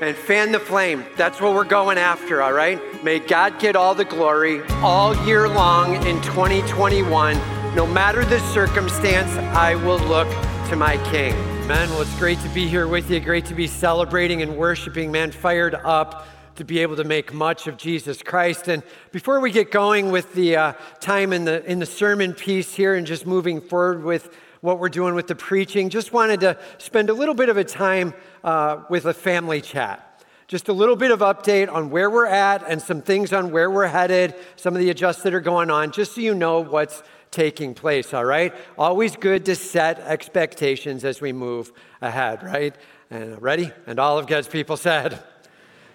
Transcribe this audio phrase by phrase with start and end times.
[0.00, 1.04] and fan the flame.
[1.16, 2.80] That's what we're going after, all right?
[3.02, 7.36] May God get all the glory all year long in 2021.
[7.74, 10.28] No matter the circumstance, I will look
[10.68, 11.34] to my King.
[11.66, 13.20] Man, well, it's great to be here with you.
[13.20, 16.26] Great to be celebrating and worshiping, man, fired up
[16.56, 18.68] to be able to make much of Jesus Christ.
[18.68, 22.74] And before we get going with the uh, time in the, in the sermon piece
[22.74, 26.58] here and just moving forward with what we're doing with the preaching, just wanted to
[26.78, 28.14] spend a little bit of a time
[28.44, 30.04] uh, with a family chat.
[30.46, 33.70] Just a little bit of update on where we're at and some things on where
[33.70, 37.02] we're headed, some of the adjusts that are going on, just so you know what's
[37.30, 38.54] taking place, all right?
[38.78, 42.74] Always good to set expectations as we move ahead, right?
[43.10, 43.72] And ready?
[43.86, 45.22] And all of God's people said,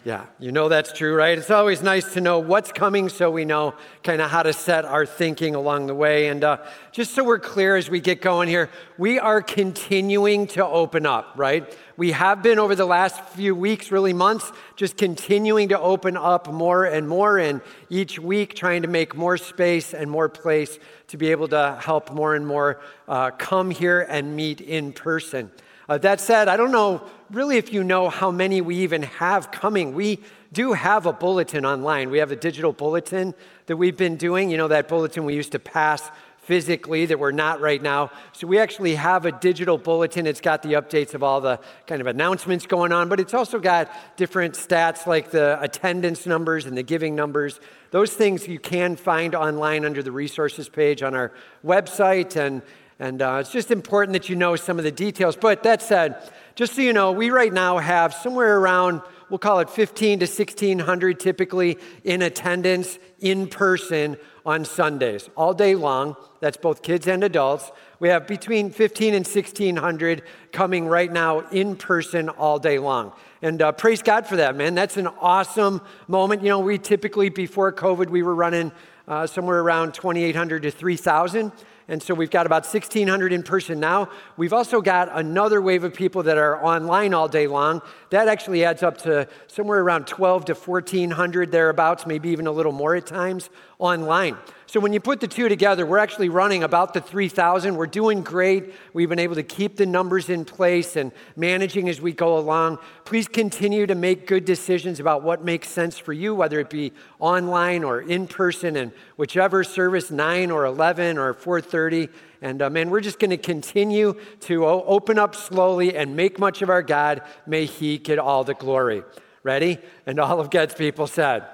[0.05, 1.37] yeah, you know that's true, right?
[1.37, 4.83] It's always nice to know what's coming so we know kind of how to set
[4.83, 6.27] our thinking along the way.
[6.27, 6.57] And uh,
[6.91, 11.31] just so we're clear as we get going here, we are continuing to open up,
[11.37, 11.73] right?
[11.95, 16.51] We have been over the last few weeks, really months, just continuing to open up
[16.51, 21.17] more and more, and each week trying to make more space and more place to
[21.17, 25.49] be able to help more and more uh, come here and meet in person.
[25.89, 29.51] Uh, that said, I don't know really if you know how many we even have
[29.51, 29.93] coming.
[29.93, 30.19] We
[30.51, 32.09] do have a bulletin online.
[32.09, 33.33] We have a digital bulletin
[33.65, 34.49] that we've been doing.
[34.49, 36.09] You know, that bulletin we used to pass
[36.43, 38.11] physically that we're not right now.
[38.33, 40.27] So we actually have a digital bulletin.
[40.27, 43.59] It's got the updates of all the kind of announcements going on, but it's also
[43.59, 47.61] got different stats like the attendance numbers and the giving numbers.
[47.91, 51.31] Those things you can find online under the resources page on our
[51.65, 52.35] website.
[52.35, 52.61] And
[52.99, 55.35] and uh, it's just important that you know some of the details.
[55.35, 59.59] But that said, just so you know, we right now have somewhere around, we'll call
[59.59, 66.15] it 15 to 1600 typically in attendance in person on Sundays, all day long.
[66.41, 67.71] That's both kids and adults.
[67.99, 73.13] We have between 15 and 1600 coming right now in person all day long.
[73.41, 74.75] And uh, praise God for that, man.
[74.75, 76.43] That's an awesome moment.
[76.43, 78.71] You know, we typically, before COVID, we were running
[79.07, 81.51] uh, somewhere around 2,800 to 3,000.
[81.87, 84.09] And so we've got about 1,600 in person now.
[84.37, 87.81] We've also got another wave of people that are online all day long.
[88.09, 92.71] That actually adds up to somewhere around 12 to 1,400 thereabouts, maybe even a little
[92.71, 93.49] more at times
[93.79, 94.37] online.
[94.73, 97.75] So when you put the two together, we're actually running about the 3,000.
[97.75, 98.73] We're doing great.
[98.91, 102.79] We've been able to keep the numbers in place and managing as we go along.
[103.05, 106.91] Please continue to make good decisions about what makes sense for you, whether it be
[107.19, 112.09] online or in person, and whichever service, 9 or 11 or 4:30.
[112.41, 116.63] And uh, man, we're just going to continue to open up slowly and make much
[116.63, 117.21] of our God.
[117.45, 119.03] May He get all the glory.
[119.43, 119.77] Ready?
[120.07, 121.45] And all of God's people said.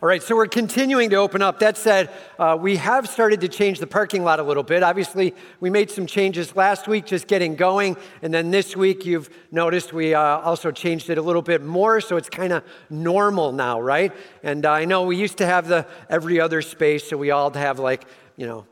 [0.00, 1.58] All right, so we're continuing to open up.
[1.58, 4.84] That said, uh, we have started to change the parking lot a little bit.
[4.84, 7.96] Obviously, we made some changes last week, just getting going.
[8.22, 12.00] And then this week, you've noticed we uh, also changed it a little bit more,
[12.00, 14.12] so it's kind of normal now, right?
[14.44, 17.52] And uh, I know we used to have the every other space, so we all
[17.54, 18.04] have like,
[18.36, 18.66] you know,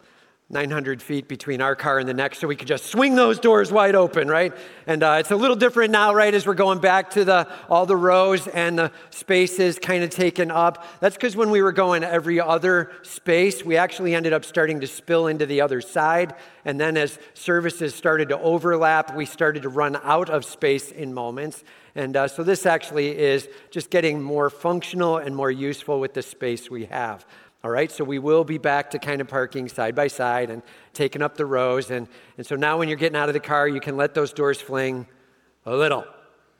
[0.48, 3.72] 900 feet between our car and the next, so we could just swing those doors
[3.72, 4.54] wide open, right?
[4.86, 7.84] And uh, it's a little different now, right, as we're going back to the all
[7.84, 10.86] the rows and the spaces kind of taken up.
[11.00, 14.86] That's because when we were going every other space, we actually ended up starting to
[14.86, 16.32] spill into the other side.
[16.64, 21.12] And then as services started to overlap, we started to run out of space in
[21.12, 21.64] moments.
[21.96, 26.22] And uh, so this actually is just getting more functional and more useful with the
[26.22, 27.26] space we have.
[27.64, 30.62] All right, so we will be back to kind of parking side by side and
[30.92, 31.90] taking up the rows.
[31.90, 32.06] And,
[32.36, 34.60] and so now when you're getting out of the car, you can let those doors
[34.60, 35.06] fling
[35.64, 36.04] a little,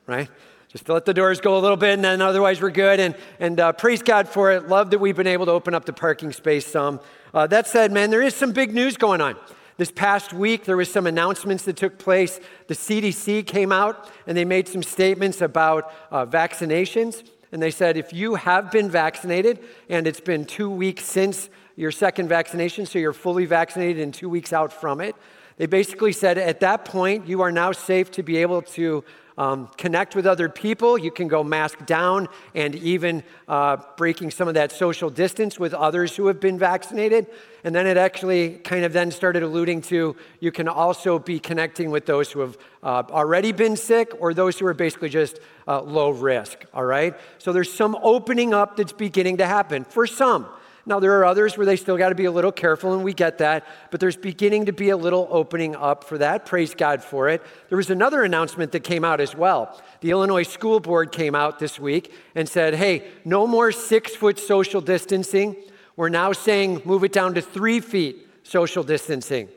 [0.05, 0.29] right?
[0.69, 2.99] Just let the doors go a little bit, and then otherwise we're good.
[2.99, 4.67] And, and uh, praise God for it.
[4.67, 6.99] Love that we've been able to open up the parking space some.
[7.33, 9.37] Uh, that said, man, there is some big news going on.
[9.77, 12.39] This past week, there was some announcements that took place.
[12.67, 17.23] The CDC came out and they made some statements about uh, vaccinations.
[17.51, 19.59] And they said, if you have been vaccinated
[19.89, 24.29] and it's been two weeks since your second vaccination, so you're fully vaccinated and two
[24.29, 25.15] weeks out from it,
[25.57, 29.03] they basically said at that point, you are now safe to be able to
[29.37, 30.97] um, connect with other people.
[30.97, 35.73] You can go mask down and even uh, breaking some of that social distance with
[35.73, 37.27] others who have been vaccinated.
[37.63, 41.91] And then it actually kind of then started alluding to you can also be connecting
[41.91, 45.81] with those who have uh, already been sick or those who are basically just uh,
[45.81, 46.65] low risk.
[46.73, 47.13] All right?
[47.37, 50.47] So there's some opening up that's beginning to happen for some.
[50.87, 53.13] Now, there are others where they still got to be a little careful, and we
[53.13, 56.45] get that, but there's beginning to be a little opening up for that.
[56.45, 57.43] Praise God for it.
[57.67, 59.81] There was another announcement that came out as well.
[59.99, 64.39] The Illinois School Board came out this week and said, hey, no more six foot
[64.39, 65.57] social distancing.
[65.97, 69.49] We're now saying move it down to three feet social distancing.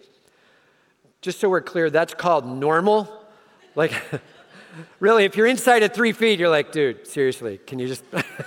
[1.20, 3.08] Just so we're clear, that's called normal.
[3.76, 3.92] Like,
[4.98, 8.02] really, if you're inside at three feet, you're like, dude, seriously, can you just,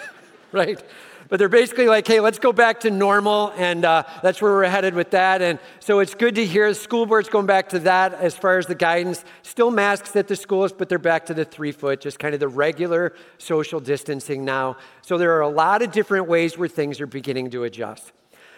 [0.51, 0.83] right?
[1.29, 4.65] But they're basically like, hey, let's go back to normal, and uh, that's where we're
[4.65, 5.41] headed with that.
[5.41, 8.57] And so it's good to hear the school board's going back to that as far
[8.57, 9.23] as the guidance.
[9.41, 12.39] Still masks at the schools, but they're back to the three foot, just kind of
[12.39, 14.77] the regular social distancing now.
[15.01, 18.11] So there are a lot of different ways where things are beginning to adjust.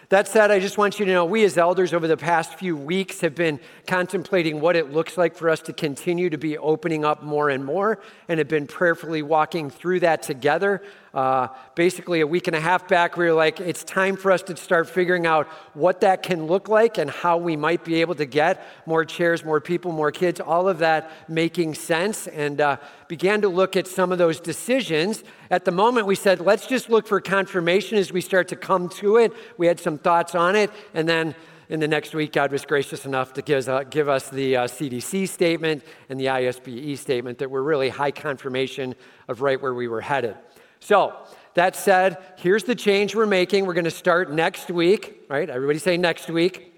[0.08, 2.76] That said, I just want you to know we as elders over the past few
[2.76, 3.58] weeks have been
[3.88, 7.64] contemplating what it looks like for us to continue to be opening up more and
[7.64, 7.98] more
[8.28, 10.80] and have been prayerfully walking through that together.
[11.16, 14.42] Uh, basically, a week and a half back, we were like, it's time for us
[14.42, 18.14] to start figuring out what that can look like and how we might be able
[18.14, 22.76] to get more chairs, more people, more kids, all of that making sense, and uh,
[23.08, 25.24] began to look at some of those decisions.
[25.50, 28.90] At the moment, we said, let's just look for confirmation as we start to come
[28.90, 29.32] to it.
[29.56, 31.34] We had some thoughts on it, and then
[31.70, 34.56] in the next week, God was gracious enough to give us, uh, give us the
[34.56, 38.94] uh, CDC statement and the ISBE statement that were really high confirmation
[39.28, 40.36] of right where we were headed.
[40.80, 41.14] So,
[41.56, 43.64] that said, here's the change we're making.
[43.64, 45.48] We're going to start next week, right?
[45.48, 46.74] Everybody say next week.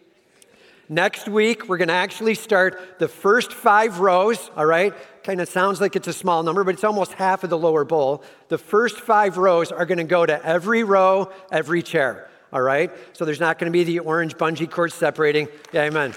[0.89, 4.95] Next week, we're going to actually start the first five rows, all right?
[5.25, 7.85] Kind of sounds like it's a small number, but it's almost half of the lower
[7.85, 8.23] bowl.
[8.49, 12.91] The first five rows are going to go to every row, every chair, all right?
[13.15, 15.49] So there's not going to be the orange bungee cord separating.
[15.73, 16.15] Yeah, amen.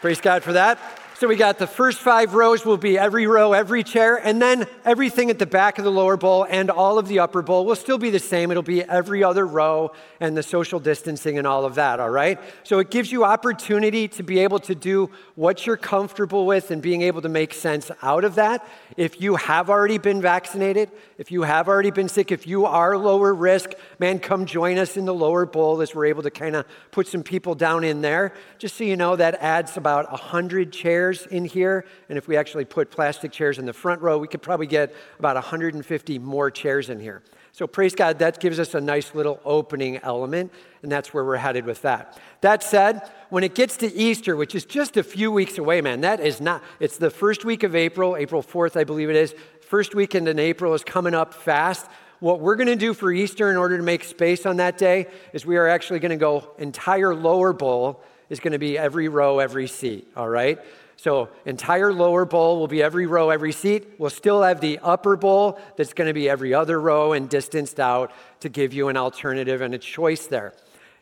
[0.00, 0.80] Praise God for that.
[1.18, 4.66] So we got the first five rows will be every row, every chair, and then
[4.84, 7.76] everything at the back of the lower bowl and all of the upper bowl will
[7.76, 8.50] still be the same.
[8.50, 12.40] It'll be every other row and the social distancing and all of that, all right?
[12.64, 16.82] So it gives you opportunity to be able to do what you're comfortable with and
[16.82, 18.66] being able to make sense out of that.
[18.96, 22.96] If you have already been vaccinated, if you have already been sick, if you are
[22.96, 26.56] lower risk, man, come join us in the lower bowl as we're able to kind
[26.56, 28.34] of put some people down in there.
[28.58, 31.84] Just so you know, that adds about 100 chairs in here.
[32.08, 34.94] And if we actually put plastic chairs in the front row, we could probably get
[35.18, 37.22] about 150 more chairs in here.
[37.54, 40.50] So praise God, that gives us a nice little opening element,
[40.82, 42.18] and that's where we're headed with that.
[42.40, 46.00] That said, when it gets to Easter, which is just a few weeks away, man,
[46.00, 49.34] that is not, it's the first week of April, April 4th, I believe it is.
[49.60, 51.86] First weekend in April is coming up fast.
[52.20, 55.08] What we're going to do for Easter in order to make space on that day
[55.34, 59.08] is we are actually going to go entire lower bowl is going to be every
[59.08, 60.58] row, every seat, all right?
[61.02, 63.94] So, entire lower bowl will be every row, every seat.
[63.98, 67.80] We'll still have the upper bowl that's going to be every other row and distanced
[67.80, 70.54] out to give you an alternative and a choice there.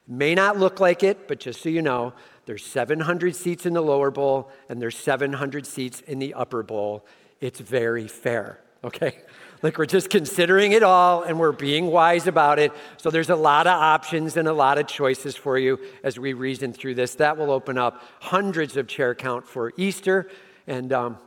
[0.09, 2.15] May not look like it, but just so you know,
[2.47, 7.05] there's 700 seats in the lower bowl and there's 700 seats in the upper bowl.
[7.43, 9.19] It's very fair, okay?
[9.63, 12.73] Like we're just considering it all and we're being wise about it.
[12.97, 16.33] So there's a lot of options and a lot of choices for you as we
[16.33, 17.17] reason through this.
[17.17, 20.31] That will open up hundreds of chair count for Easter.
[20.67, 21.19] And um,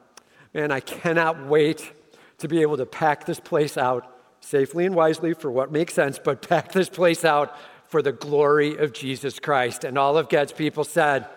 [0.54, 1.92] man, I cannot wait
[2.40, 4.10] to be able to pack this place out
[4.42, 7.56] safely and wisely for what makes sense, but pack this place out
[7.88, 9.84] for the glory of Jesus Christ.
[9.84, 11.28] And all of God's people said,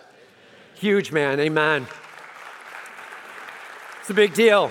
[0.74, 1.40] Huge, man.
[1.40, 1.86] Amen.
[4.00, 4.70] It's a big deal.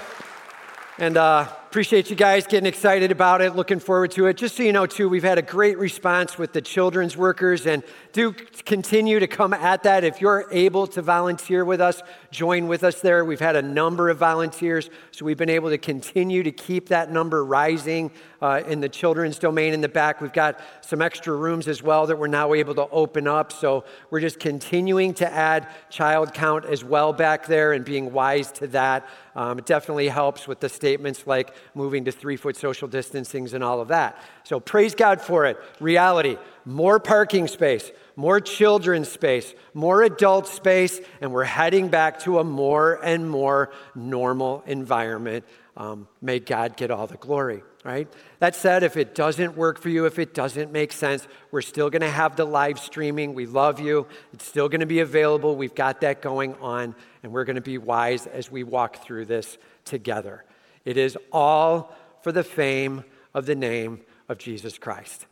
[0.98, 4.38] And uh, Appreciate you guys getting excited about it, looking forward to it.
[4.38, 7.84] Just so you know, too, we've had a great response with the children's workers, and
[8.16, 8.32] do
[8.64, 10.06] continue to come at that.
[10.06, 12.02] If you're able to volunteer with us,
[12.32, 13.26] join with us there.
[13.26, 17.12] We've had a number of volunteers, so we've been able to continue to keep that
[17.12, 20.22] number rising uh, in the children's domain in the back.
[20.22, 23.84] We've got some extra rooms as well that we're now able to open up, so
[24.10, 28.68] we're just continuing to add child count as well back there and being wise to
[28.68, 29.06] that.
[29.36, 33.62] Um, it definitely helps with the statements like moving to three foot social distancings and
[33.62, 34.18] all of that.
[34.46, 35.58] So praise God for it.
[35.82, 42.40] Reality more parking space, more children's space, more adult space, and we're heading back to
[42.40, 45.46] a more and more normal environment.
[45.78, 48.12] Um, may God get all the glory right?
[48.40, 51.92] That said, if it doesn't work for you, if it doesn't make sense, we're still
[51.92, 53.36] going to have the live streaming.
[53.36, 54.08] We love you.
[54.34, 55.56] It's still going to be available.
[55.56, 59.26] We've got that going on, and we're going to be wise as we walk through
[59.26, 60.44] this together.
[60.84, 63.04] It is all for the fame
[63.36, 65.28] of the name of Jesus Christ.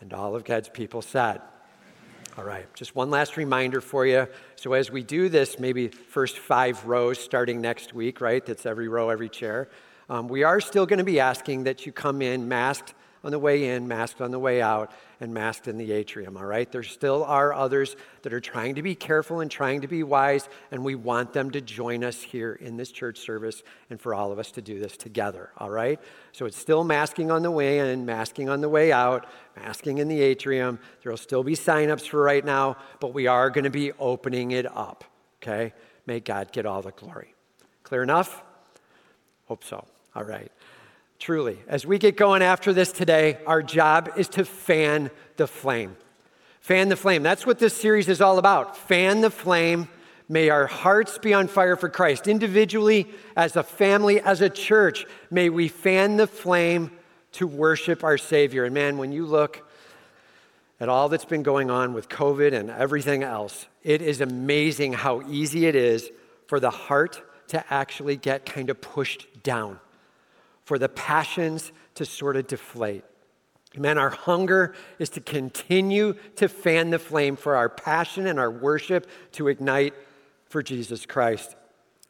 [0.00, 1.40] And all of God's people said,
[2.38, 4.28] all right, just one last reminder for you.
[4.56, 8.44] So, as we do this, maybe first five rows starting next week, right?
[8.44, 9.70] That's every row, every chair.
[10.10, 12.92] Um, we are still going to be asking that you come in masked
[13.26, 16.44] on the way in, masked on the way out, and masked in the atrium, all
[16.44, 16.70] right?
[16.70, 20.48] There still are others that are trying to be careful and trying to be wise,
[20.70, 24.30] and we want them to join us here in this church service and for all
[24.30, 25.98] of us to do this together, all right?
[26.30, 30.06] So it's still masking on the way in, masking on the way out, masking in
[30.06, 30.78] the atrium.
[31.02, 34.52] There will still be signups for right now, but we are going to be opening
[34.52, 35.02] it up,
[35.42, 35.72] okay?
[36.06, 37.34] May God get all the glory.
[37.82, 38.40] Clear enough?
[39.46, 39.84] Hope so.
[40.14, 40.52] All right.
[41.18, 45.96] Truly, as we get going after this today, our job is to fan the flame.
[46.60, 47.22] Fan the flame.
[47.22, 48.76] That's what this series is all about.
[48.76, 49.88] Fan the flame.
[50.28, 52.26] May our hearts be on fire for Christ.
[52.26, 53.06] Individually,
[53.36, 56.90] as a family, as a church, may we fan the flame
[57.32, 58.64] to worship our Savior.
[58.64, 59.66] And man, when you look
[60.80, 65.22] at all that's been going on with COVID and everything else, it is amazing how
[65.28, 66.10] easy it is
[66.46, 69.78] for the heart to actually get kind of pushed down,
[70.66, 73.04] for the passions to sort of deflate.
[73.76, 78.50] Man, our hunger is to continue to fan the flame for our passion and our
[78.50, 79.94] worship to ignite
[80.46, 81.54] for Jesus Christ.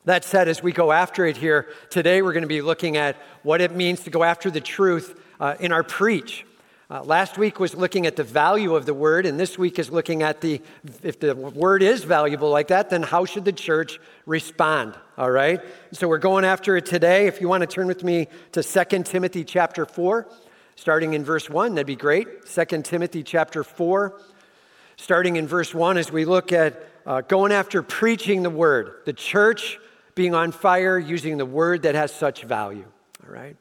[0.06, 3.16] That said, as we go after it here, today we're going to be looking at
[3.42, 6.45] what it means to go after the truth uh, in our preach.
[6.88, 9.90] Uh, last week was looking at the value of the word, and this week is
[9.90, 10.62] looking at the
[11.02, 14.94] if the word is valuable like that, then how should the church respond?
[15.18, 15.60] All right?
[15.90, 17.26] So we're going after it today.
[17.26, 20.28] If you want to turn with me to 2 Timothy chapter 4,
[20.76, 22.46] starting in verse 1, that'd be great.
[22.46, 24.20] 2 Timothy chapter 4,
[24.94, 29.12] starting in verse 1, as we look at uh, going after preaching the word, the
[29.12, 29.80] church
[30.14, 32.86] being on fire using the word that has such value.
[33.26, 33.56] All right?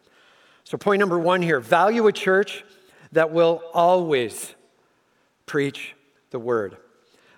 [0.64, 2.64] So, point number one here value a church
[3.16, 4.54] that will always
[5.46, 5.96] preach
[6.32, 6.78] the word.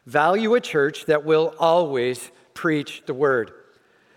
[0.08, 3.52] Value a church that will always preach the word.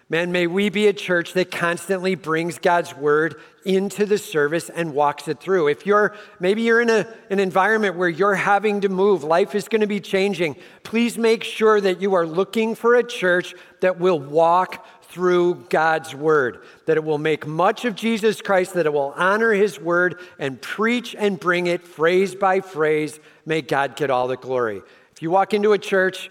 [0.09, 4.95] Man, may we be a church that constantly brings God's word into the service and
[4.95, 5.69] walks it through.
[5.69, 9.69] If you're maybe you're in a, an environment where you're having to move, life is
[9.69, 14.01] going to be changing, please make sure that you are looking for a church that
[14.01, 18.93] will walk through God's word, that it will make much of Jesus Christ, that it
[18.93, 23.19] will honor his word and preach and bring it phrase by phrase.
[23.45, 24.83] May God get all the glory.
[25.13, 26.31] If you walk into a church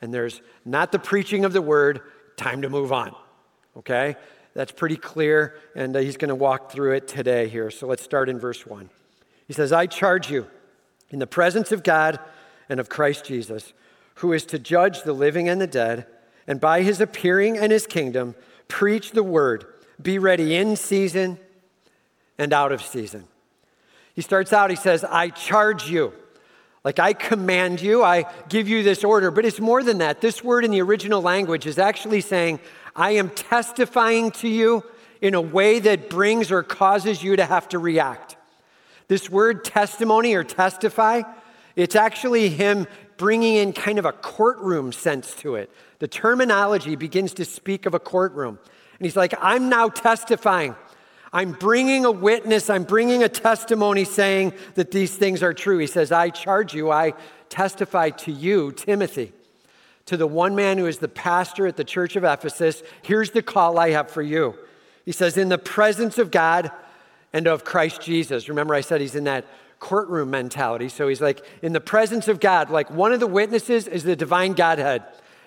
[0.00, 2.02] and there's not the preaching of the word,
[2.36, 3.14] time to move on.
[3.76, 4.14] Okay?
[4.54, 7.70] That's pretty clear, and uh, he's going to walk through it today here.
[7.70, 8.90] So let's start in verse 1.
[9.46, 10.46] He says, I charge you
[11.10, 12.20] in the presence of God
[12.68, 13.72] and of Christ Jesus,
[14.16, 16.06] who is to judge the living and the dead
[16.50, 18.34] and by his appearing and his kingdom,
[18.66, 19.66] preach the word.
[20.02, 21.38] Be ready in season
[22.38, 23.28] and out of season.
[24.16, 26.12] He starts out, he says, I charge you.
[26.82, 29.30] Like I command you, I give you this order.
[29.30, 30.20] But it's more than that.
[30.20, 32.58] This word in the original language is actually saying,
[32.96, 34.82] I am testifying to you
[35.20, 38.36] in a way that brings or causes you to have to react.
[39.06, 41.22] This word testimony or testify,
[41.76, 42.88] it's actually him
[43.20, 45.70] bringing in kind of a courtroom sense to it.
[45.98, 48.58] The terminology begins to speak of a courtroom.
[48.98, 50.74] And he's like, I'm now testifying.
[51.30, 55.76] I'm bringing a witness, I'm bringing a testimony saying that these things are true.
[55.76, 57.12] He says, I charge you, I
[57.50, 59.34] testify to you, Timothy,
[60.06, 62.82] to the one man who is the pastor at the church of Ephesus.
[63.02, 64.54] Here's the call I have for you.
[65.04, 66.72] He says, In the presence of God
[67.34, 68.48] and of Christ Jesus.
[68.48, 69.44] Remember, I said he's in that
[69.80, 70.88] courtroom mentality.
[70.88, 74.14] So he's like, in the presence of God, like one of the witnesses is the
[74.14, 75.02] divine Godhead.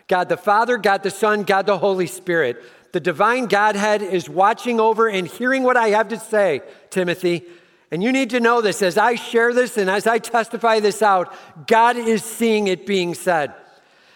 [0.08, 2.62] God the Father, God the Son, God the Holy Spirit.
[2.92, 7.44] The divine Godhead is watching over and hearing what I have to say, Timothy.
[7.90, 11.02] And you need to know this as I share this and as I testify this
[11.02, 11.34] out,
[11.68, 13.54] God is seeing it being said.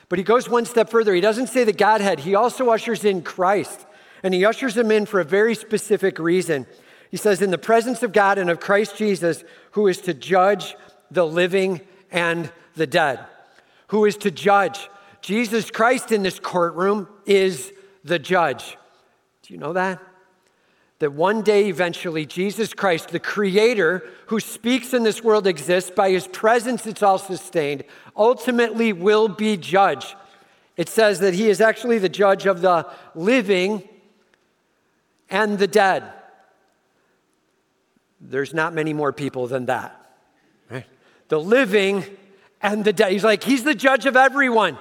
[0.09, 1.13] But he goes one step further.
[1.13, 3.85] He doesn't say the Godhead, he also ushers in Christ.
[4.23, 6.65] And he ushers him in for a very specific reason.
[7.11, 10.75] He says, In the presence of God and of Christ Jesus, who is to judge
[11.11, 13.19] the living and the dead.
[13.87, 14.89] Who is to judge?
[15.21, 17.71] Jesus Christ in this courtroom is
[18.03, 18.77] the judge.
[19.43, 20.01] Do you know that?
[20.99, 25.91] That one day, eventually, Jesus Christ, the creator who speaks in this world, exists.
[25.91, 27.83] By his presence, it's all sustained,
[28.15, 30.15] ultimately will be judge.
[30.75, 33.87] It says that he is actually the judge of the living
[35.29, 36.03] and the dead.
[38.19, 39.99] There's not many more people than that.
[40.69, 40.85] Right?
[41.27, 42.03] The living
[42.61, 43.11] and the dead.
[43.11, 44.77] He's like, he's the judge of everyone.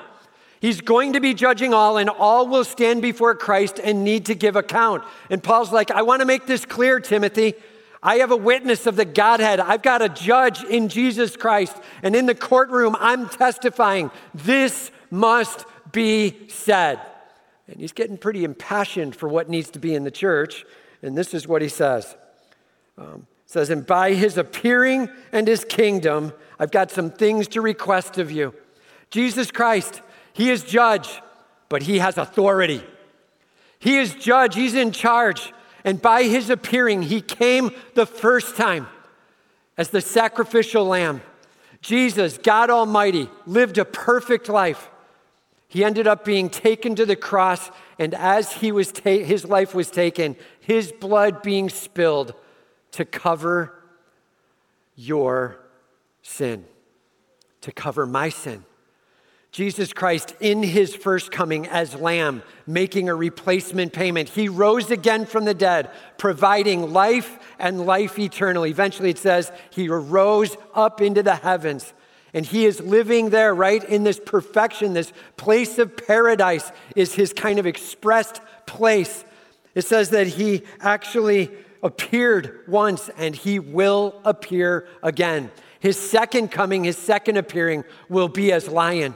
[0.60, 4.34] He's going to be judging all, and all will stand before Christ and need to
[4.34, 5.04] give account.
[5.28, 7.54] And Paul's like, I want to make this clear, Timothy.
[8.02, 9.60] I have a witness of the Godhead.
[9.60, 11.76] I've got a judge in Jesus Christ.
[12.02, 17.00] And in the courtroom, I'm testifying this must be said.
[17.68, 20.64] And he's getting pretty impassioned for what needs to be in the church.
[21.02, 22.16] And this is what he says.
[22.98, 28.18] Um, says, And by his appearing and his kingdom, I've got some things to request
[28.18, 28.54] of you.
[29.10, 31.22] Jesus Christ, he is judge,
[31.68, 32.82] but he has authority.
[33.78, 35.52] He is judge, he's in charge.
[35.84, 38.88] And by his appearing, he came the first time
[39.78, 41.22] as the sacrificial lamb.
[41.80, 44.90] Jesus, God Almighty, lived a perfect life.
[45.68, 49.74] He ended up being taken to the cross, and as he was ta- his life
[49.74, 52.34] was taken, his blood being spilled
[52.92, 53.72] to cover
[54.94, 55.58] your
[56.22, 56.64] sin,
[57.60, 58.64] to cover my sin.
[59.52, 64.28] Jesus Christ, in his first coming as Lamb, making a replacement payment.
[64.28, 68.66] He rose again from the dead, providing life and life eternal.
[68.66, 71.94] Eventually, it says he rose up into the heavens.
[72.34, 73.82] And he is living there, right?
[73.82, 79.24] In this perfection, this place of paradise is his kind of expressed place.
[79.74, 81.50] It says that he actually
[81.82, 85.50] appeared once and he will appear again.
[85.78, 89.14] His second coming, his second appearing, will be as lion.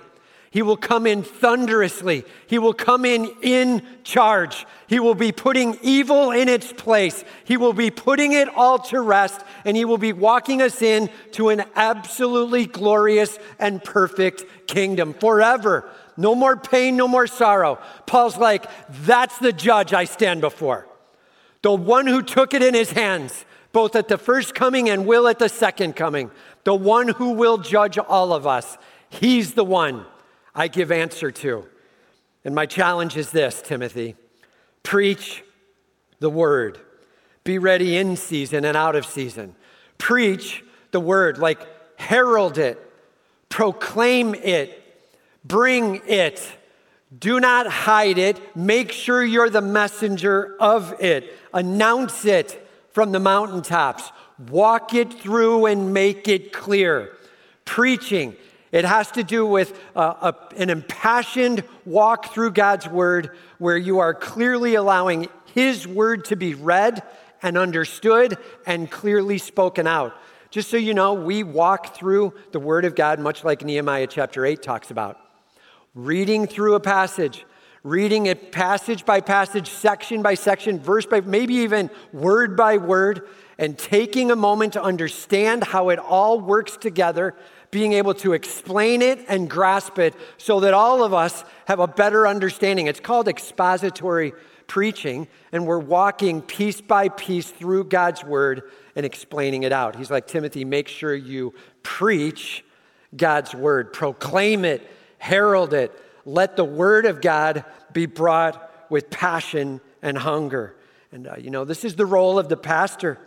[0.53, 2.25] He will come in thunderously.
[2.49, 4.67] He will come in in charge.
[4.89, 7.25] He will be putting evil in its place.
[7.45, 11.09] He will be putting it all to rest, and he will be walking us in
[11.33, 15.89] to an absolutely glorious and perfect kingdom forever.
[16.17, 17.79] No more pain, no more sorrow.
[18.07, 18.67] Paul's like,
[19.05, 20.90] that's the judge I stand before.
[21.63, 25.29] The one who took it in his hands, both at the first coming and will
[25.29, 26.31] at the second coming.
[26.65, 28.79] The one who will judge all of us.
[29.09, 30.05] He's the one
[30.55, 31.67] I give answer to.
[32.45, 34.17] And my challenge is this, Timothy
[34.83, 35.45] preach
[36.19, 36.79] the word.
[37.45, 39.55] Be ready in season and out of season.
[39.99, 41.61] Preach the word, like
[41.99, 42.79] herald it,
[43.49, 44.83] proclaim it,
[45.45, 46.57] bring it.
[47.17, 48.57] Do not hide it.
[48.57, 51.33] Make sure you're the messenger of it.
[51.53, 54.13] Announce it from the mountaintops.
[54.49, 57.17] Walk it through and make it clear.
[57.65, 58.37] Preaching
[58.73, 63.99] it has to do with uh, a, an impassioned walk through God's word where you
[63.99, 67.03] are clearly allowing His word to be read
[67.43, 70.15] and understood and clearly spoken out.
[70.51, 74.45] Just so you know, we walk through the word of God much like Nehemiah chapter
[74.47, 75.19] 8 talks about.
[75.95, 77.45] Reading through a passage,
[77.83, 83.27] reading it passage by passage, section by section, verse by maybe even word by word,
[83.59, 87.35] and taking a moment to understand how it all works together
[87.71, 91.87] being able to explain it and grasp it so that all of us have a
[91.87, 92.87] better understanding.
[92.87, 94.33] It's called expository
[94.67, 98.63] preaching, and we're walking piece by piece through God's word
[98.97, 99.97] and explaining it out.
[99.97, 102.65] He's like, Timothy, make sure you preach
[103.17, 104.89] God's word, proclaim it,
[105.21, 105.93] herald it.
[106.25, 110.75] Let the word of God be brought with passion and hunger.
[111.13, 113.19] And, uh, you know, this is the role of the pastor.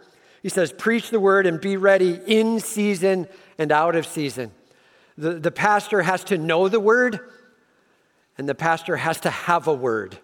[0.41, 3.27] He says, Preach the word and be ready in season
[3.57, 4.51] and out of season.
[5.17, 7.19] The, the pastor has to know the word,
[8.37, 10.17] and the pastor has to have a word.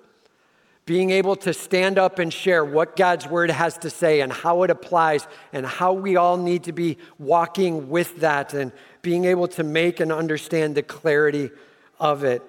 [0.90, 4.64] Being able to stand up and share what God's word has to say and how
[4.64, 8.72] it applies, and how we all need to be walking with that, and
[9.04, 11.52] being able to make and understand the clarity
[12.00, 12.42] of it.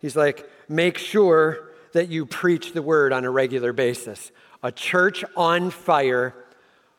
[0.00, 4.30] He's like, make sure that you preach the word on a regular basis.
[4.62, 6.36] A church on fire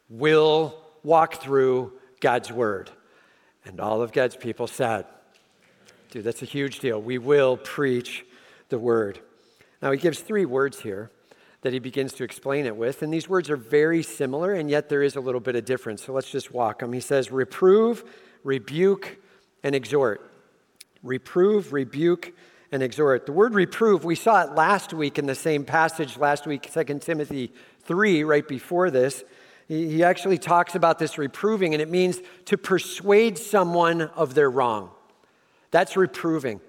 [0.10, 2.92] will walk through God's word.
[3.64, 5.06] And all of God's people said,
[6.12, 7.02] Dude, that's a huge deal.
[7.02, 8.26] We will preach
[8.68, 9.22] the word.
[9.82, 11.12] Now, he gives three words here
[11.62, 13.02] that he begins to explain it with.
[13.02, 16.06] And these words are very similar, and yet there is a little bit of difference.
[16.06, 16.94] So let's just walk them.
[16.94, 18.04] He says, reprove,
[18.44, 19.18] rebuke,
[19.64, 20.32] and exhort.
[21.04, 22.34] Reprove, rebuke,
[22.72, 23.26] and exhort.
[23.26, 27.00] The word reprove, we saw it last week in the same passage last week, 2
[27.00, 27.52] Timothy
[27.84, 29.24] 3, right before this.
[29.68, 34.90] He actually talks about this reproving, and it means to persuade someone of their wrong.
[35.72, 36.60] That's reproving.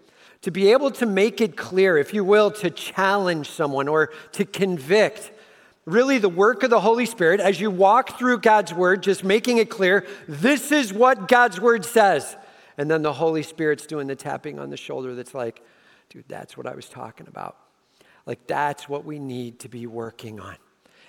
[0.43, 4.45] To be able to make it clear, if you will, to challenge someone or to
[4.45, 5.33] convict.
[5.85, 9.59] Really, the work of the Holy Spirit as you walk through God's Word, just making
[9.59, 12.37] it clear this is what God's Word says.
[12.79, 15.63] And then the Holy Spirit's doing the tapping on the shoulder that's like,
[16.09, 17.57] dude, that's what I was talking about.
[18.25, 20.57] Like, that's what we need to be working on.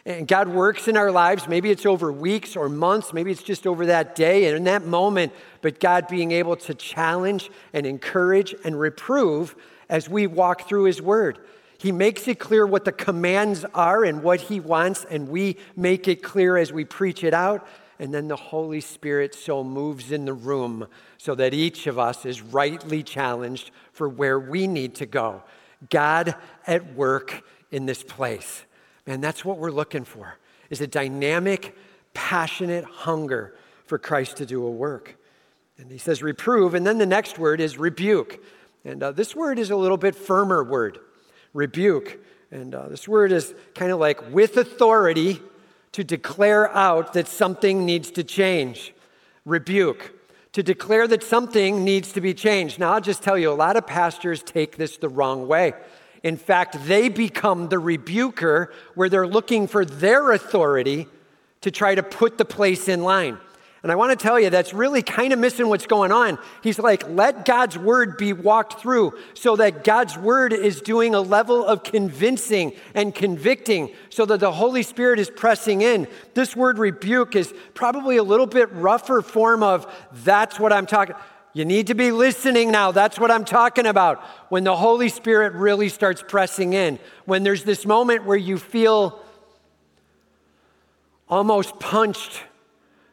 [0.05, 1.47] And God works in our lives.
[1.47, 3.13] Maybe it's over weeks or months.
[3.13, 5.31] Maybe it's just over that day and in that moment.
[5.61, 9.55] But God being able to challenge and encourage and reprove
[9.89, 11.37] as we walk through His Word.
[11.77, 16.07] He makes it clear what the commands are and what He wants, and we make
[16.07, 17.67] it clear as we preach it out.
[17.99, 20.87] And then the Holy Spirit so moves in the room
[21.19, 25.43] so that each of us is rightly challenged for where we need to go.
[25.89, 26.35] God
[26.65, 28.63] at work in this place.
[29.07, 30.37] And that's what we're looking for
[30.69, 31.75] is a dynamic,
[32.13, 35.17] passionate hunger for Christ to do a work.
[35.77, 38.43] And he says reprove, and then the next word is rebuke.
[38.85, 40.99] And uh, this word is a little bit firmer word,
[41.53, 42.19] rebuke.
[42.51, 45.41] And uh, this word is kind of like with authority
[45.93, 48.93] to declare out that something needs to change.
[49.45, 50.13] Rebuke,
[50.53, 52.79] to declare that something needs to be changed.
[52.79, 55.73] Now, I'll just tell you, a lot of pastors take this the wrong way.
[56.23, 61.07] In fact, they become the rebuker where they're looking for their authority
[61.62, 63.38] to try to put the place in line.
[63.84, 66.38] And I want to tell you, that's really kind of missing what's going on.
[66.62, 71.21] He's like, let God's word be walked through so that God's word is doing a
[71.21, 76.07] level of convincing and convicting so that the Holy Spirit is pressing in.
[76.36, 81.15] This word rebuke is probably a little bit rougher form of that's what I'm talking
[81.53, 82.91] you need to be listening now.
[82.91, 84.23] That's what I'm talking about.
[84.49, 89.19] When the Holy Spirit really starts pressing in, when there's this moment where you feel
[91.27, 92.43] almost punched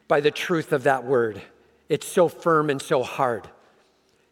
[0.07, 1.41] by the truth of that word.
[1.87, 3.49] It's so firm and so hard.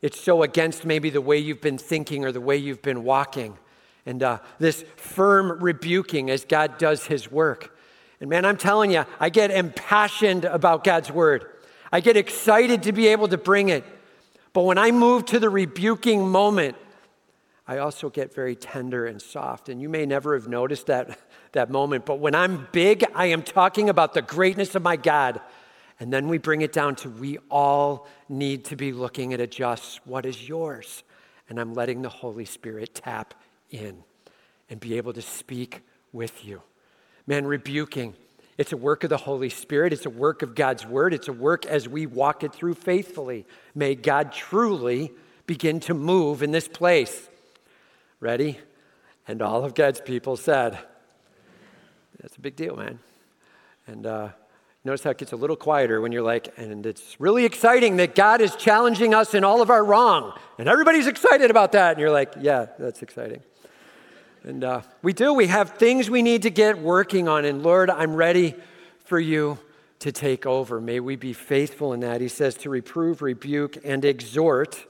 [0.02, 3.58] It's so against maybe the way you've been thinking or the way you've been walking.
[4.06, 7.78] And uh, this firm rebuking as God does his work.
[8.22, 11.46] And man, I'm telling you, I get impassioned about God's word.
[11.92, 13.84] I get excited to be able to bring it.
[14.58, 16.78] But when I move to the rebuking moment,
[17.68, 19.70] I also get very tender and soft.
[19.70, 21.20] And you may never have noticed that,
[21.52, 25.42] that moment, but when I'm big, I am talking about the greatness of my God.
[26.00, 30.00] And then we bring it down to we all need to be looking at adjust
[30.08, 31.04] what is yours.
[31.50, 33.36] And I'm letting the Holy Spirit tap
[33.70, 34.04] in
[34.72, 36.64] and be able to speak with you.
[37.28, 38.16] Man, rebuking,
[38.58, 41.34] it's a work of the Holy Spirit, it's a work of God's word, it's a
[41.34, 43.46] work as we walk it through faithfully.
[43.76, 45.12] May God truly
[45.46, 47.30] begin to move in this place.
[48.20, 48.60] Ready?
[49.28, 50.78] And all of God's people said,
[52.20, 53.00] That's a big deal, man.
[53.86, 54.30] And uh,
[54.88, 58.16] Notice how it gets a little quieter when you're like, and it's really exciting that
[58.16, 60.32] God is challenging us in all of our wrong.
[60.58, 61.92] And everybody's excited about that.
[61.92, 63.42] And you're like, yeah, that's exciting.
[64.44, 65.34] And uh, we do.
[65.34, 67.46] We have things we need to get working on.
[67.46, 68.56] And Lord, I'm ready
[69.06, 69.60] for you
[70.00, 70.80] to take over.
[70.80, 72.22] May we be faithful in that.
[72.22, 74.86] He says to reprove, rebuke, and exhort.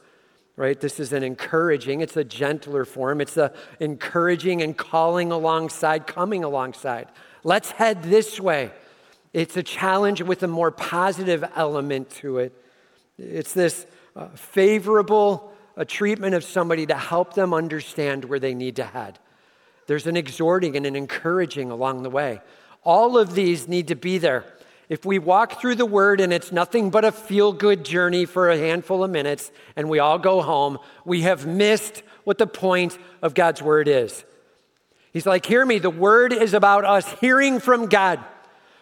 [0.55, 0.79] Right?
[0.79, 3.21] This is an encouraging, it's a gentler form.
[3.21, 7.09] It's a encouraging and calling alongside, coming alongside.
[7.43, 8.71] Let's head this way.
[9.33, 12.59] It's a challenge with a more positive element to it.
[13.19, 18.77] It's this uh, favorable uh, treatment of somebody to help them understand where they need
[18.77, 19.19] to head.
[19.87, 22.41] There's an exhorting and an encouraging along the way.
[22.83, 24.45] All of these need to be there.
[24.89, 28.49] If we walk through the word and it's nothing but a feel good journey for
[28.49, 32.97] a handful of minutes and we all go home, we have missed what the point
[33.21, 34.23] of God's word is.
[35.11, 38.23] He's like, Hear me, the word is about us hearing from God.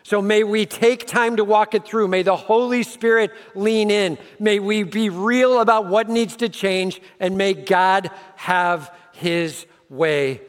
[0.03, 2.07] So may we take time to walk it through.
[2.07, 4.19] May the Holy Spirit lean in.
[4.39, 10.41] May we be real about what needs to change, and may God have his way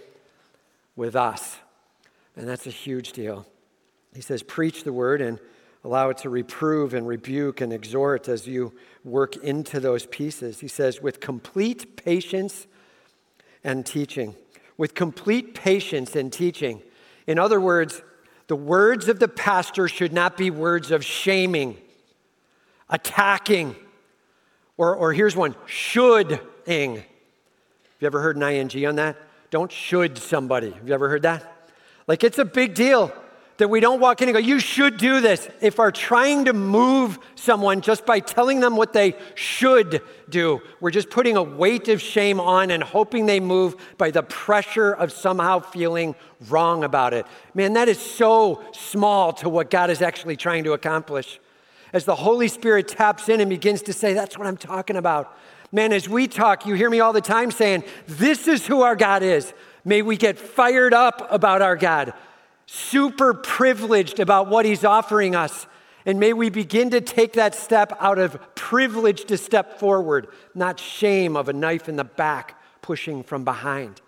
[0.96, 1.58] with us.
[2.34, 3.46] And that's a huge deal.
[4.14, 5.38] He says, Preach the word and
[5.84, 8.72] allow it to reprove and rebuke and exhort as you
[9.04, 10.58] work into those pieces.
[10.58, 12.66] He says, with complete patience
[13.62, 14.34] and teaching.
[14.76, 16.82] With complete patience and teaching.
[17.26, 18.02] In other words,
[18.48, 21.76] the words of the pastor should not be words of shaming,
[22.88, 23.76] attacking,
[24.76, 26.96] or, or here's one shoulding.
[26.96, 27.04] Have
[28.00, 29.16] you ever heard an ing on that?
[29.56, 30.70] Don't should somebody.
[30.70, 31.70] Have you ever heard that?
[32.06, 33.10] Like it's a big deal
[33.56, 35.48] that we don't walk in and go, you should do this.
[35.62, 40.90] If we're trying to move someone just by telling them what they should do, we're
[40.90, 45.10] just putting a weight of shame on and hoping they move by the pressure of
[45.10, 46.14] somehow feeling
[46.50, 47.24] wrong about it.
[47.54, 51.40] Man, that is so small to what God is actually trying to accomplish.
[51.94, 55.34] As the Holy Spirit taps in and begins to say, That's what I'm talking about.
[55.72, 58.96] Man, as we talk, you hear me all the time saying, This is who our
[58.96, 59.52] God is.
[59.84, 62.12] May we get fired up about our God
[62.66, 65.66] super privileged about what He's offering us.
[66.04, 70.78] And may we begin to take that step out of privilege to step forward, not
[70.78, 74.00] shame of a knife in the back pushing from behind.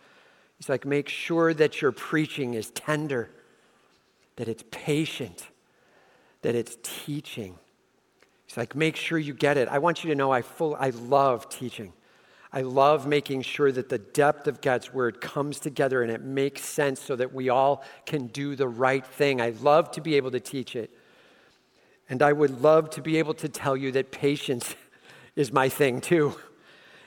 [0.59, 3.31] He's like, make sure that your preaching is tender,
[4.37, 5.49] that it's patient,
[6.43, 7.59] that it's teaching.
[8.49, 9.69] He's like, make sure you get it.
[9.69, 11.93] I want you to know I, full, I love teaching.
[12.51, 16.63] I love making sure that the depth of God's word comes together and it makes
[16.63, 19.43] sense so that we all can do the right thing.
[19.43, 20.91] I love to be able to teach it.
[22.09, 24.75] And I would love to be able to tell you that patience
[25.37, 26.35] is my thing too.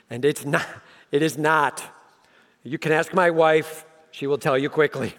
[0.08, 0.66] And it's not,
[1.10, 1.82] it is not.
[2.62, 5.16] You can ask my wife, she will tell you quickly.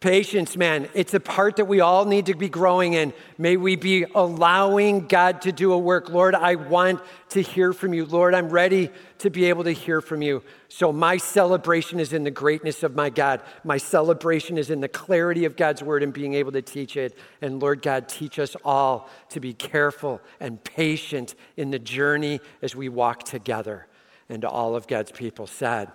[0.00, 3.12] Patience, man, it's a part that we all need to be growing in.
[3.36, 6.08] May we be allowing God to do a work.
[6.08, 8.06] Lord, I want to hear from you.
[8.06, 10.42] Lord, I'm ready to be able to hear from you.
[10.68, 13.42] So, my celebration is in the greatness of my God.
[13.62, 17.18] My celebration is in the clarity of God's word and being able to teach it.
[17.42, 22.74] And Lord God, teach us all to be careful and patient in the journey as
[22.74, 23.86] we walk together.
[24.30, 25.90] And all of God's people said,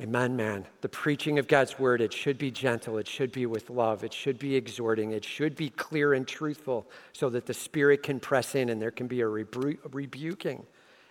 [0.00, 0.66] Amen, man.
[0.80, 4.12] The preaching of God's word, it should be gentle, it should be with love, it
[4.12, 8.54] should be exhorting, it should be clear and truthful so that the Spirit can press
[8.54, 10.64] in and there can be a, rebu- rebuking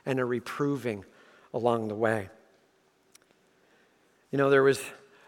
[0.05, 1.05] and a reproving
[1.53, 2.29] along the way.
[4.31, 4.81] You know, there was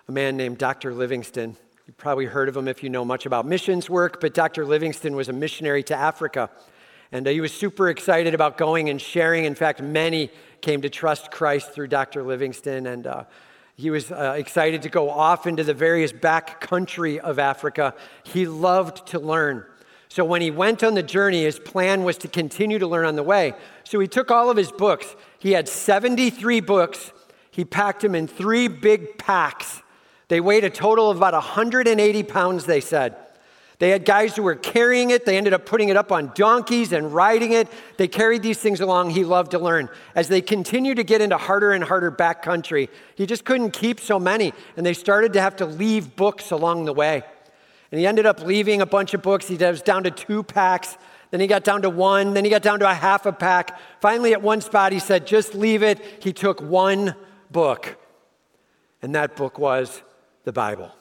[0.07, 0.93] a man named Dr.
[0.93, 1.55] Livingstone.
[1.85, 4.65] You probably heard of him if you know much about missions work, but Dr.
[4.65, 6.49] Livingstone was a missionary to Africa.
[7.11, 9.45] And he was super excited about going and sharing.
[9.45, 10.31] In fact, many
[10.63, 12.23] came to trust Christ through Dr.
[12.23, 13.25] Livingstone, And uh,
[13.75, 17.93] he was uh, excited to go off into the various back country of Africa.
[18.23, 19.65] He loved to learn.
[20.07, 23.15] So when he went on the journey, his plan was to continue to learn on
[23.15, 23.53] the way.
[23.83, 25.15] So he took all of his books.
[25.37, 27.11] He had 73 books.
[27.51, 29.81] He packed them in three big packs.
[30.29, 33.17] They weighed a total of about 180 pounds, they said.
[33.83, 35.25] They had guys who were carrying it.
[35.25, 37.67] They ended up putting it up on donkeys and riding it.
[37.97, 39.09] They carried these things along.
[39.09, 39.89] He loved to learn.
[40.15, 44.17] As they continued to get into harder and harder backcountry, he just couldn't keep so
[44.17, 44.53] many.
[44.77, 47.23] And they started to have to leave books along the way.
[47.91, 49.49] And he ended up leaving a bunch of books.
[49.49, 50.97] He was down to two packs.
[51.31, 52.33] Then he got down to one.
[52.33, 53.77] Then he got down to a half a pack.
[53.99, 55.99] Finally, at one spot, he said, just leave it.
[56.23, 57.15] He took one
[57.51, 57.97] book.
[59.01, 60.01] And that book was
[60.45, 60.93] the Bible.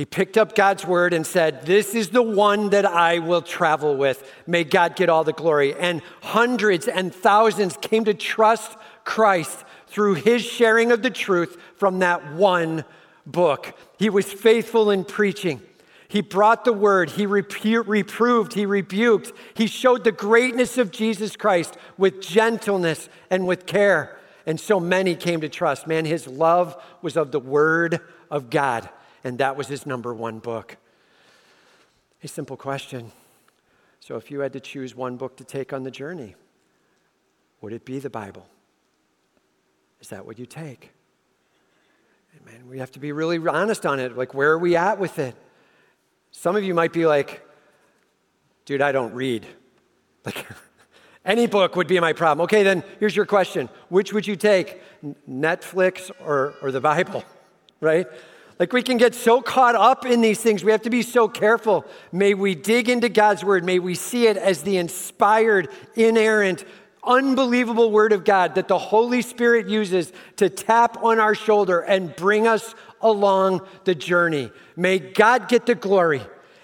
[0.00, 3.98] He picked up God's word and said, This is the one that I will travel
[3.98, 4.26] with.
[4.46, 5.74] May God get all the glory.
[5.74, 11.98] And hundreds and thousands came to trust Christ through his sharing of the truth from
[11.98, 12.86] that one
[13.26, 13.76] book.
[13.98, 15.60] He was faithful in preaching.
[16.08, 21.76] He brought the word, he reproved, he rebuked, he showed the greatness of Jesus Christ
[21.98, 24.18] with gentleness and with care.
[24.46, 25.86] And so many came to trust.
[25.86, 28.88] Man, his love was of the word of God
[29.24, 30.76] and that was his number one book.
[32.22, 33.12] A simple question.
[34.00, 36.34] So, if you had to choose one book to take on the journey,
[37.60, 38.46] would it be the Bible?
[40.00, 40.92] Is that what you take?
[42.46, 44.16] Man, we have to be really honest on it.
[44.16, 45.34] Like, where are we at with it?
[46.30, 47.46] Some of you might be like,
[48.64, 49.46] dude, I don't read.
[50.22, 50.46] Like,
[51.24, 52.44] any book would be my problem.
[52.44, 54.82] Okay, then here's your question Which would you take,
[55.28, 57.24] Netflix or, or the Bible?
[57.82, 58.06] Right?
[58.60, 60.62] Like we can get so caught up in these things.
[60.62, 61.86] We have to be so careful.
[62.12, 63.64] May we dig into God's word.
[63.64, 66.66] May we see it as the inspired, inerrant,
[67.02, 72.14] unbelievable word of God that the Holy Spirit uses to tap on our shoulder and
[72.14, 74.52] bring us along the journey.
[74.76, 76.20] May God get the glory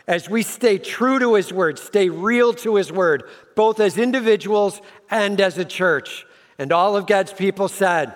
[0.07, 3.23] as we stay true to his word, stay real to his word,
[3.55, 6.27] both as individuals and as a church.
[6.59, 8.13] And all of God's people said,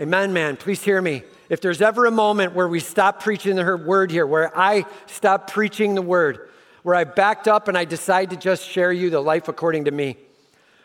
[0.00, 0.56] Amen, man.
[0.56, 1.24] Please hear me.
[1.48, 5.50] If there's ever a moment where we stop preaching the word here, where I stop
[5.50, 6.48] preaching the word,
[6.82, 9.90] where I backed up and I decide to just share you the life according to
[9.90, 10.16] me,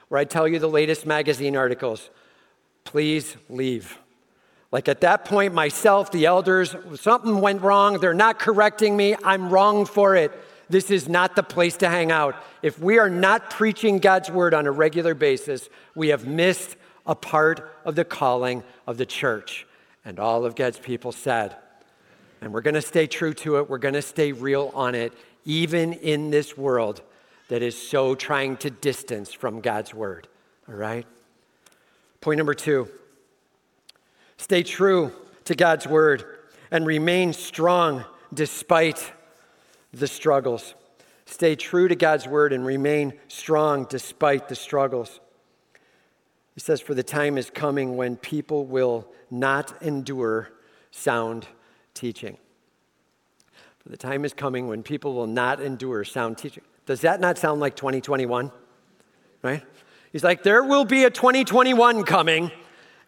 [0.08, 2.10] where I tell you the latest magazine articles,
[2.86, 3.98] please leave.
[4.72, 8.00] Like at that point, myself, the elders, something went wrong.
[8.00, 9.16] They're not correcting me.
[9.24, 10.32] I'm wrong for it.
[10.70, 12.36] This is not the place to hang out.
[12.62, 17.14] If we are not preaching God's word on a regular basis, we have missed a
[17.14, 19.68] part of the calling of the church.
[20.06, 21.56] And all of God's people said,
[22.42, 25.14] and we're going to stay true to it, we're going to stay real on it,
[25.46, 27.02] even in this world
[27.48, 30.28] that is so trying to distance from God's word.
[30.68, 31.06] All right?
[32.22, 32.90] Point number two
[34.38, 35.12] stay true
[35.46, 36.26] to God's word
[36.72, 39.12] and remain strong despite
[39.94, 40.74] the struggles.
[41.26, 45.20] Stay true to God's word and remain strong despite the struggles.
[46.54, 50.52] He says, For the time is coming when people will not endure
[50.92, 51.48] sound
[51.94, 52.38] teaching.
[53.80, 56.64] For the time is coming when people will not endure sound teaching.
[56.86, 58.52] Does that not sound like 2021?
[59.42, 59.64] Right?
[60.12, 62.52] He's like, There will be a 2021 coming,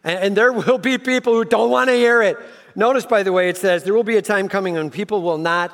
[0.04, 2.38] and, there will be people who don't want to hear it.
[2.76, 5.38] Notice, by the way, it says, There will be a time coming when people will
[5.38, 5.74] not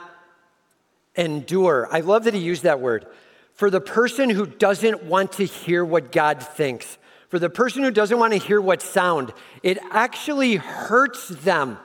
[1.15, 1.87] endure.
[1.91, 3.05] I love that he used that word.
[3.53, 6.97] For the person who doesn't want to hear what God thinks,
[7.31, 11.79] for the person who doesn't want to hear what sound, it actually hurts them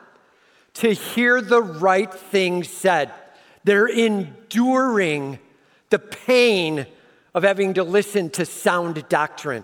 [0.74, 3.12] to hear the right things said.
[3.62, 5.38] They're enduring
[5.90, 6.84] the pain
[7.32, 9.62] of having to listen to sound doctrine.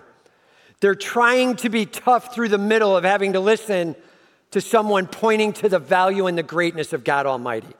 [0.79, 3.97] They're trying to be tough through the middle of having to listen
[4.51, 7.73] to someone pointing to the value and the greatness of God Almighty.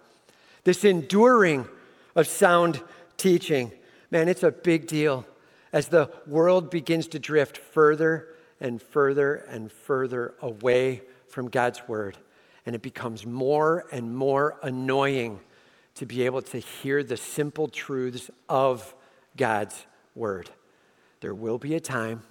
[0.66, 1.70] This enduring
[2.18, 2.82] of sound
[3.16, 3.72] teaching.
[4.12, 5.26] Man, it's a big deal
[5.74, 8.30] as the world begins to drift further
[8.62, 12.16] and further and further away from God's word.
[12.66, 15.40] And it becomes more and more annoying
[15.96, 18.96] to be able to hear the simple truths of
[19.36, 20.50] God's word.
[21.20, 22.22] There will be a time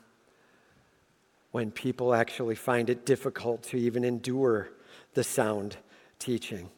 [1.50, 4.70] when people actually find it difficult to even endure
[5.14, 5.76] the sound
[6.18, 6.70] teaching.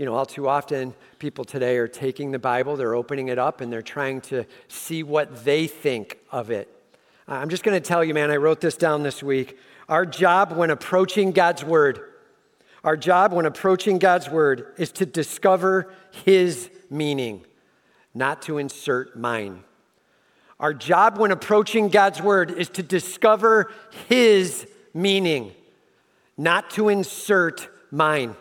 [0.00, 3.60] You know, all too often, people today are taking the Bible, they're opening it up,
[3.60, 6.74] and they're trying to see what they think of it.
[7.28, 9.58] I'm just going to tell you, man, I wrote this down this week.
[9.90, 12.00] Our job when approaching God's Word,
[12.82, 15.92] our job when approaching God's Word is to discover
[16.24, 17.44] His meaning,
[18.14, 19.64] not to insert mine.
[20.58, 23.70] Our job when approaching God's word is to discover
[24.08, 25.52] His meaning,
[26.38, 28.34] not to insert mine.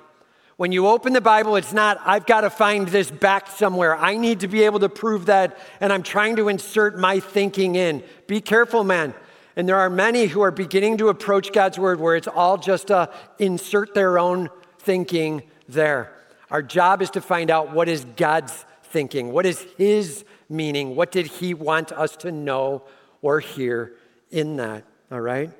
[0.60, 3.95] When you open the Bible, it's not, I've got to find this back somewhere.
[3.95, 7.76] I need to be able to prove that, and I'm trying to insert my thinking
[7.76, 8.04] in.
[8.28, 9.13] Be careful, man.
[9.56, 12.89] And there are many who are beginning to approach God's word where it's all just
[12.89, 16.13] a insert their own thinking there.
[16.52, 20.93] Our job is to find out what is God's thinking, what is His meaning?
[20.93, 22.84] What did he want us to know
[23.22, 23.93] or hear
[24.30, 24.84] in that?
[25.10, 25.52] All right?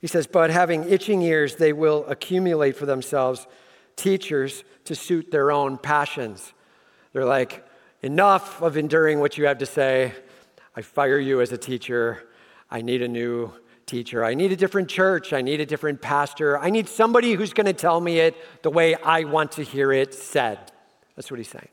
[0.00, 3.46] He says, But having itching ears, they will accumulate for themselves
[4.00, 6.52] teachers to suit their own passions.
[7.12, 7.64] They're like,
[8.02, 10.14] Enough of enduring what you have to say.
[10.74, 12.26] I fire you as a teacher.
[12.70, 13.52] I need a new
[13.84, 14.24] teacher.
[14.24, 15.34] I need a different church.
[15.34, 16.58] I need a different pastor.
[16.58, 19.92] I need somebody who's going to tell me it the way I want to hear
[19.92, 20.72] it said.
[21.14, 21.68] That's what he's saying.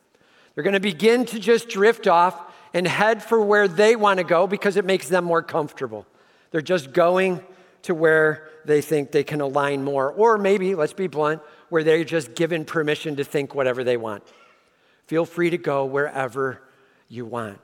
[0.54, 4.26] They're going to begin to just drift off and head for where they want to
[4.26, 6.06] go because it makes them more comfortable.
[6.52, 7.42] They're just going
[7.84, 10.12] to where they think they can align more.
[10.12, 14.24] Or maybe, let's be blunt, where they're just given permission to think whatever they want.
[15.06, 16.62] Feel free to go wherever
[17.08, 17.60] you want.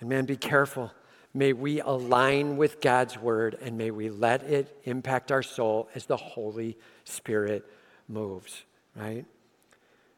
[0.00, 0.92] And man, be careful.
[1.34, 6.04] May we align with God's word and may we let it impact our soul as
[6.04, 7.64] the Holy Spirit
[8.08, 9.24] moves, right?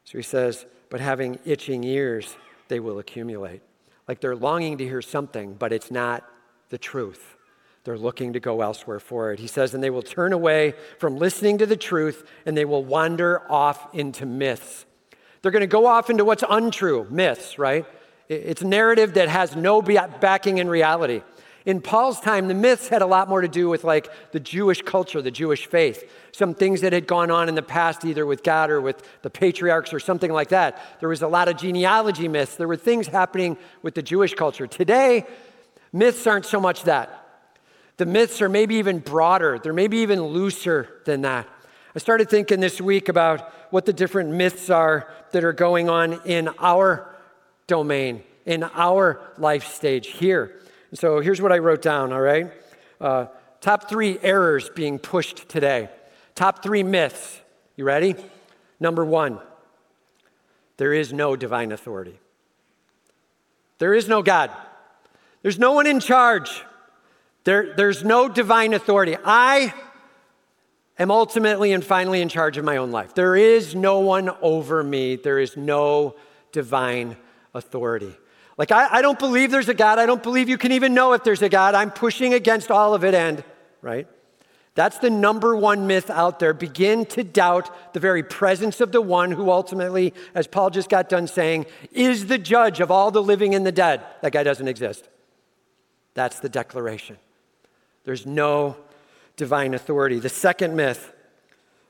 [0.03, 2.35] So he says, but having itching ears,
[2.67, 3.61] they will accumulate.
[4.07, 6.29] Like they're longing to hear something, but it's not
[6.69, 7.35] the truth.
[7.85, 9.39] They're looking to go elsewhere for it.
[9.39, 12.83] He says, and they will turn away from listening to the truth and they will
[12.83, 14.87] wander off into myths.
[15.41, 17.85] They're going to go off into what's untrue, myths, right?
[18.27, 21.21] It's a narrative that has no backing in reality.
[21.67, 24.81] In Paul's time, the myths had a lot more to do with like the Jewish
[24.81, 28.43] culture, the Jewish faith, some things that had gone on in the past, either with
[28.43, 30.81] God or with the patriarchs or something like that.
[30.99, 32.55] There was a lot of genealogy myths.
[32.55, 34.65] There were things happening with the Jewish culture.
[34.65, 35.27] Today,
[35.93, 37.24] myths aren't so much that.
[37.97, 41.47] The myths are maybe even broader, they're maybe even looser than that.
[41.95, 46.19] I started thinking this week about what the different myths are that are going on
[46.25, 47.15] in our
[47.67, 50.59] domain, in our life stage here.
[50.93, 52.51] So here's what I wrote down, all right?
[52.99, 53.27] Uh,
[53.61, 55.89] top three errors being pushed today.
[56.35, 57.41] Top three myths.
[57.77, 58.15] You ready?
[58.79, 59.39] Number one,
[60.77, 62.19] there is no divine authority.
[63.77, 64.51] There is no God.
[65.41, 66.63] There's no one in charge.
[67.45, 69.15] There, there's no divine authority.
[69.23, 69.73] I
[70.99, 73.13] am ultimately and finally in charge of my own life.
[73.13, 75.15] There is no one over me.
[75.15, 76.15] There is no
[76.51, 77.17] divine
[77.53, 78.15] authority.
[78.57, 79.99] Like, I, I don't believe there's a God.
[79.99, 81.75] I don't believe you can even know if there's a God.
[81.75, 83.43] I'm pushing against all of it, and,
[83.81, 84.07] right?
[84.73, 86.53] That's the number one myth out there.
[86.53, 91.09] Begin to doubt the very presence of the one who ultimately, as Paul just got
[91.09, 94.03] done saying, is the judge of all the living and the dead.
[94.21, 95.07] That guy doesn't exist.
[96.13, 97.17] That's the declaration.
[98.05, 98.77] There's no
[99.35, 100.19] divine authority.
[100.19, 101.11] The second myth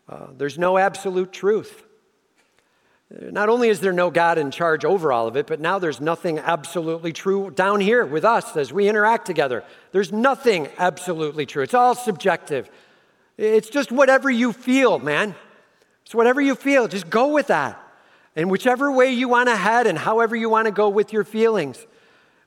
[0.08, 1.84] uh, there's no absolute truth.
[3.10, 6.02] Not only is there no God in charge over all of it, but now there's
[6.02, 9.64] nothing absolutely true down here with us as we interact together.
[9.92, 11.64] There's nothing absolutely true.
[11.64, 12.70] It's all subjective.
[13.38, 15.36] It's just whatever you feel, man.
[16.04, 16.88] It's whatever you feel.
[16.88, 17.82] Just go with that.
[18.36, 21.24] And whichever way you want to head and however you want to go with your
[21.24, 21.86] feelings.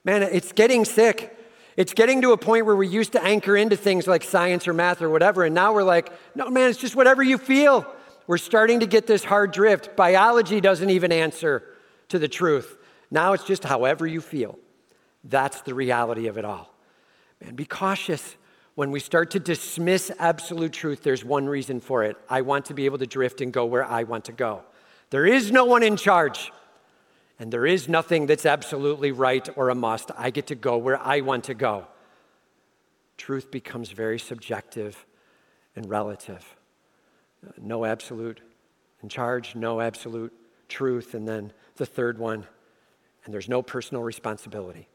[0.05, 1.38] Man, it's getting sick.
[1.79, 4.75] It's getting to a point where we used to anchor into things like science or
[4.75, 7.87] math or whatever, and now we're like, no, man, it's just whatever you feel.
[8.27, 9.95] We're starting to get this hard drift.
[9.95, 11.63] Biology doesn't even answer
[12.09, 12.77] to the truth.
[13.13, 14.59] Now it's just however you feel.
[15.23, 16.75] That's the reality of it all.
[17.41, 18.35] Man, be cautious.
[18.75, 22.17] When we start to dismiss absolute truth, there's one reason for it.
[22.29, 24.65] I want to be able to drift and go where I want to go.
[25.11, 26.51] There is no one in charge,
[27.39, 30.11] and there is nothing that's absolutely right or a must.
[30.17, 31.87] I get to go where I want to go.
[33.17, 35.07] Truth becomes very subjective
[35.77, 36.57] and relative.
[37.57, 38.41] no absolute
[39.03, 40.33] in charge, no absolute
[40.69, 41.15] truth.
[41.15, 42.45] And then the third one,
[43.25, 44.89] and there's no personal responsibility.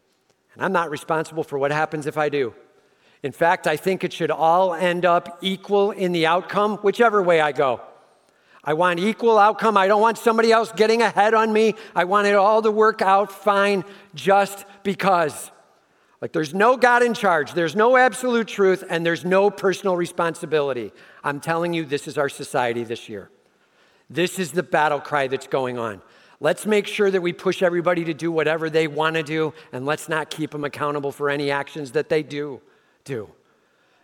[0.53, 2.53] And I'm not responsible for what happens if I do.
[3.23, 7.39] In fact, I think it should all end up equal in the outcome, whichever way
[7.39, 7.81] I go.
[8.63, 9.75] I want equal outcome.
[9.75, 11.75] I don't want somebody else getting ahead on me.
[11.93, 13.83] I want it all to work out fine
[14.15, 15.51] just because.
[16.21, 20.93] Like there's no God in charge, there's no absolute truth, and there's no personal responsibility.
[21.21, 23.29] I'm telling you, this is our society this year.
[24.09, 26.01] This is the battle cry that's going on.
[26.39, 29.85] Let's make sure that we push everybody to do whatever they want to do, and
[29.85, 32.61] let's not keep them accountable for any actions that they do
[33.03, 33.29] do.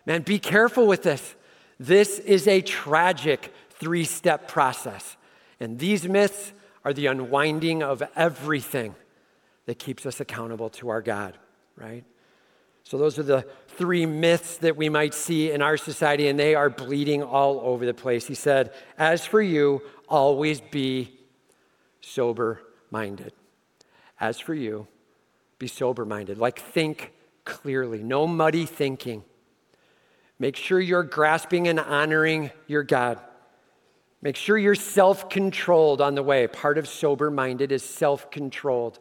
[0.04, 1.34] Man, be careful with this.
[1.78, 5.16] This is a tragic three step process.
[5.58, 6.52] And these myths
[6.84, 8.94] are the unwinding of everything
[9.66, 11.36] that keeps us accountable to our God,
[11.76, 12.04] right?
[12.84, 16.54] So, those are the three myths that we might see in our society, and they
[16.54, 18.26] are bleeding all over the place.
[18.26, 21.18] He said, As for you, always be
[22.00, 23.32] sober minded.
[24.18, 24.86] As for you,
[25.58, 26.38] be sober minded.
[26.38, 27.12] Like, think
[27.44, 29.24] clearly, no muddy thinking.
[30.38, 33.20] Make sure you're grasping and honoring your God.
[34.22, 36.46] Make sure you're self controlled on the way.
[36.46, 38.98] Part of sober minded is self controlled.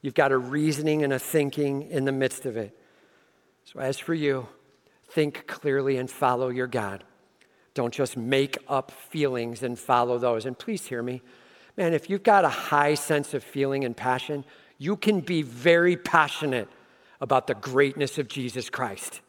[0.00, 2.76] You've got a reasoning and a thinking in the midst of it.
[3.64, 4.48] So, as for you,
[5.08, 7.04] think clearly and follow your God.
[7.74, 10.46] Don't just make up feelings and follow those.
[10.46, 11.22] And please hear me.
[11.76, 14.44] Man, if you've got a high sense of feeling and passion,
[14.78, 16.68] you can be very passionate
[17.20, 19.20] about the greatness of Jesus Christ.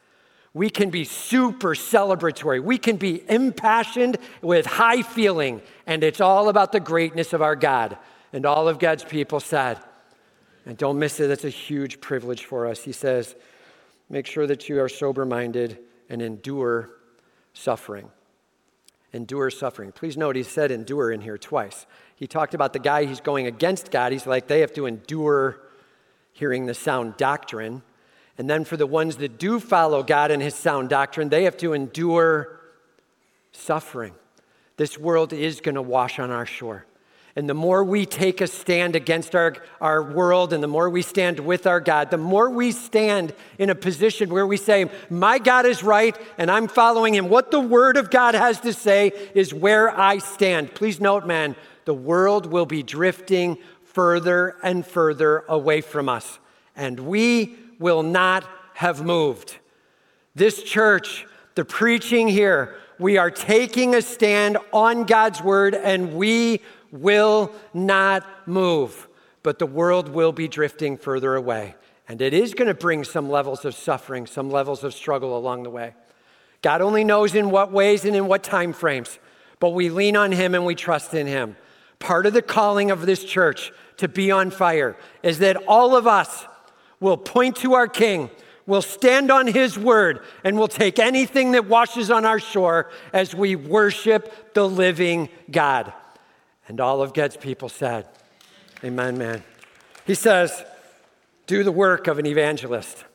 [0.56, 2.64] We can be super celebratory.
[2.64, 7.58] We can be impassioned with high feeling, and it's all about the greatness of our
[7.58, 7.98] God.
[8.32, 9.80] And all of God's people said,
[10.66, 12.82] and don't miss it, that's a huge privilege for us.
[12.82, 13.36] He says,
[14.10, 15.78] make sure that you are sober minded
[16.10, 16.90] and endure
[17.54, 18.10] suffering.
[19.12, 19.92] Endure suffering.
[19.92, 21.86] Please note he said endure in here twice.
[22.16, 24.14] He talked about the guy he's going against God.
[24.14, 25.60] He's like, they have to endure
[26.32, 27.82] hearing the sound doctrine.
[28.38, 31.58] And then for the ones that do follow God and his sound doctrine, they have
[31.58, 32.60] to endure
[33.54, 34.14] suffering.
[34.78, 36.86] This world is going to wash on our shore.
[37.38, 41.02] And the more we take a stand against our, our world and the more we
[41.02, 45.38] stand with our God, the more we stand in a position where we say, My
[45.38, 47.28] God is right and I'm following him.
[47.28, 50.76] What the Word of God has to say is where I stand.
[50.76, 56.40] Please note, man, the world will be drifting further and further away from us.
[56.74, 59.58] And we will not have moved.
[60.36, 66.62] This church, the preaching here, we are taking a stand on God's word and we
[66.92, 69.08] will not move.
[69.44, 71.76] But the world will be drifting further away.
[72.08, 75.64] And it is going to bring some levels of suffering, some levels of struggle along
[75.64, 75.94] the way.
[76.62, 79.20] God only knows in what ways and in what time frames,
[79.60, 81.56] but we lean on Him and we trust in Him.
[82.00, 86.08] Part of the calling of this church to be on fire is that all of
[86.08, 86.46] us
[87.06, 88.30] will point to our King,
[88.68, 93.36] We'll stand on His word, and we'll take anything that washes on our shore as
[93.36, 95.94] we worship the living God.
[96.68, 98.08] And all of God's people said,
[98.84, 99.44] Amen, man.
[100.08, 100.64] He says,
[101.46, 103.06] Do the work of an evangelist.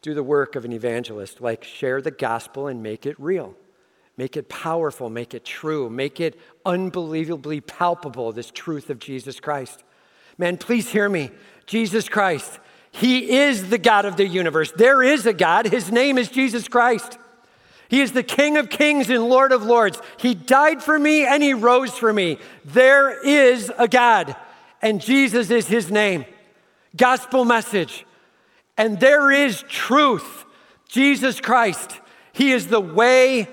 [0.00, 3.54] Do the work of an evangelist, like share the gospel and make it real.
[4.16, 9.82] Make it powerful, make it true, make it unbelievably palpable, this truth of Jesus Christ.
[10.38, 11.30] Man, please hear me.
[11.66, 12.58] Jesus Christ,
[12.92, 14.72] He is the God of the universe.
[14.72, 15.66] There is a God.
[15.66, 17.18] His name is Jesus Christ.
[17.88, 20.00] He is the King of kings and Lord of lords.
[20.16, 22.38] He died for me and He rose for me.
[22.64, 24.36] There is a God,
[24.80, 26.24] and Jesus is His name.
[26.96, 28.06] Gospel message.
[28.76, 30.44] And there is truth.
[30.88, 32.00] Jesus Christ.
[32.32, 33.48] He is the way,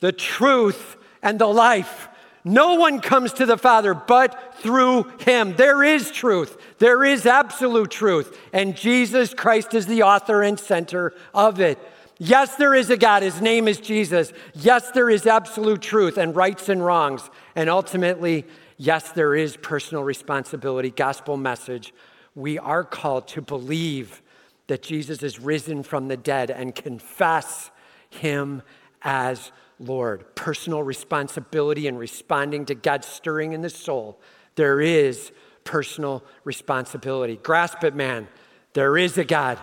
[0.00, 2.07] the truth, and the life.
[2.48, 5.54] No one comes to the Father but through him.
[5.56, 6.56] There is truth.
[6.78, 8.38] There is absolute truth.
[8.54, 11.78] And Jesus Christ is the author and center of it.
[12.16, 13.22] Yes, there is a God.
[13.22, 14.32] His name is Jesus.
[14.54, 17.28] Yes, there is absolute truth and rights and wrongs.
[17.54, 18.46] And ultimately,
[18.78, 21.92] yes, there is personal responsibility, gospel message.
[22.34, 24.22] We are called to believe
[24.68, 27.70] that Jesus is risen from the dead and confess
[28.08, 28.62] him
[29.02, 30.34] as Lord.
[30.34, 34.20] Personal responsibility in responding to God's stirring in the soul.
[34.54, 35.32] There is
[35.64, 37.36] personal responsibility.
[37.36, 38.28] Grasp it, man.
[38.72, 39.58] There is a God.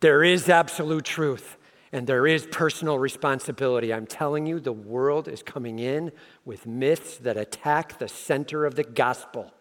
[0.00, 1.56] There is absolute truth.
[1.90, 3.94] And there is personal responsibility.
[3.94, 6.12] I'm telling you, the world is coming in
[6.44, 9.52] with myths that attack the center of the gospel.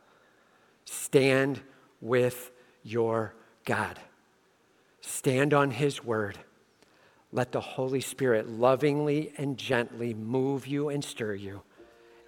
[0.83, 1.61] Stand
[2.01, 2.51] with
[2.83, 3.33] your
[3.63, 3.99] God.
[4.99, 6.37] Stand on His word.
[7.31, 11.61] Let the Holy Spirit lovingly and gently move you and stir you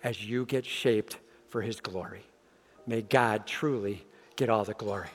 [0.03, 2.23] as you get shaped for His glory.
[2.85, 5.09] May God truly get all the glory.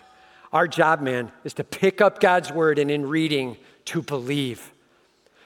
[0.52, 3.56] Our job, man, is to pick up God's word and in reading
[3.86, 4.72] to believe,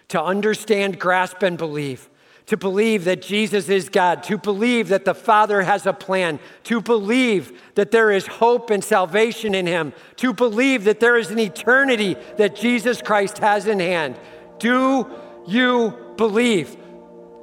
[0.08, 2.08] to understand, grasp, and believe
[2.48, 6.80] to believe that Jesus is God, to believe that the Father has a plan, to
[6.80, 11.38] believe that there is hope and salvation in Him, to believe that there is an
[11.38, 14.18] eternity that Jesus Christ has in hand.
[14.58, 15.06] Do
[15.46, 16.74] you believe?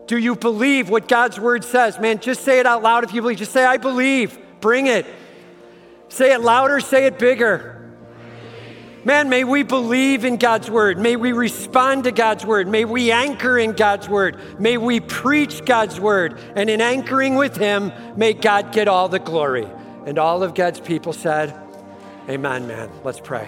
[0.07, 1.99] Do you believe what God's word says?
[1.99, 3.37] Man, just say it out loud if you believe.
[3.37, 4.39] Just say, I believe.
[4.59, 5.05] Bring it.
[6.09, 7.84] Say it louder, say it bigger.
[9.05, 10.97] Man, may we believe in God's word.
[10.97, 12.67] May we respond to God's word.
[12.67, 14.59] May we anchor in God's word.
[14.59, 16.39] May we preach God's word.
[16.55, 19.67] And in anchoring with Him, may God get all the glory.
[20.07, 21.55] And all of God's people said,
[22.27, 22.89] Amen, man.
[23.03, 23.47] Let's pray.